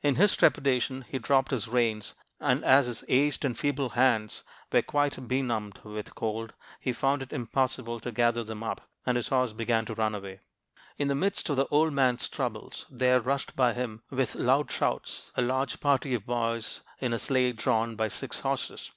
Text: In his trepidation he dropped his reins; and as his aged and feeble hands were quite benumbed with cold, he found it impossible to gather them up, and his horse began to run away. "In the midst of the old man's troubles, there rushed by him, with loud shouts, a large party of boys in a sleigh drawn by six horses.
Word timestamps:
In 0.00 0.14
his 0.14 0.34
trepidation 0.36 1.02
he 1.06 1.18
dropped 1.18 1.50
his 1.50 1.68
reins; 1.68 2.14
and 2.40 2.64
as 2.64 2.86
his 2.86 3.04
aged 3.08 3.44
and 3.44 3.58
feeble 3.58 3.90
hands 3.90 4.42
were 4.72 4.80
quite 4.80 5.28
benumbed 5.28 5.80
with 5.84 6.14
cold, 6.14 6.54
he 6.80 6.94
found 6.94 7.20
it 7.22 7.30
impossible 7.30 8.00
to 8.00 8.10
gather 8.10 8.42
them 8.42 8.62
up, 8.62 8.88
and 9.04 9.18
his 9.18 9.28
horse 9.28 9.52
began 9.52 9.84
to 9.84 9.94
run 9.94 10.14
away. 10.14 10.40
"In 10.96 11.08
the 11.08 11.14
midst 11.14 11.46
of 11.50 11.56
the 11.56 11.66
old 11.66 11.92
man's 11.92 12.26
troubles, 12.26 12.86
there 12.88 13.20
rushed 13.20 13.54
by 13.54 13.74
him, 13.74 14.02
with 14.08 14.34
loud 14.34 14.72
shouts, 14.72 15.30
a 15.36 15.42
large 15.42 15.78
party 15.78 16.14
of 16.14 16.24
boys 16.24 16.80
in 16.98 17.12
a 17.12 17.18
sleigh 17.18 17.52
drawn 17.52 17.96
by 17.96 18.08
six 18.08 18.38
horses. 18.40 18.92